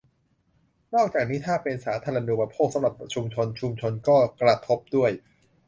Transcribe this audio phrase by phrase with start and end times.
[0.95, 5.11] นอกจากนี้ถ้าเป็นสาธารณูปโภคสำหรับชุมชน ชุมชนก็กระทบด้วย